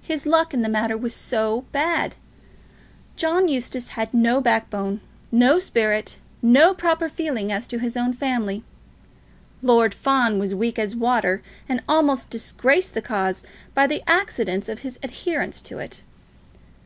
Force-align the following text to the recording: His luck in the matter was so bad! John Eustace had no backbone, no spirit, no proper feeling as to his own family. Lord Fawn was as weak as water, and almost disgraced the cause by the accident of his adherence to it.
His 0.00 0.24
luck 0.24 0.54
in 0.54 0.62
the 0.62 0.70
matter 0.70 0.96
was 0.96 1.14
so 1.14 1.66
bad! 1.70 2.14
John 3.16 3.46
Eustace 3.46 3.88
had 3.88 4.14
no 4.14 4.40
backbone, 4.40 5.02
no 5.30 5.58
spirit, 5.58 6.16
no 6.40 6.72
proper 6.72 7.10
feeling 7.10 7.52
as 7.52 7.66
to 7.66 7.78
his 7.78 7.94
own 7.94 8.14
family. 8.14 8.64
Lord 9.60 9.92
Fawn 9.92 10.38
was 10.38 10.52
as 10.52 10.56
weak 10.56 10.78
as 10.78 10.96
water, 10.96 11.42
and 11.68 11.82
almost 11.86 12.30
disgraced 12.30 12.94
the 12.94 13.02
cause 13.02 13.44
by 13.74 13.86
the 13.86 14.02
accident 14.08 14.66
of 14.70 14.78
his 14.78 14.98
adherence 15.02 15.60
to 15.60 15.76
it. 15.78 16.04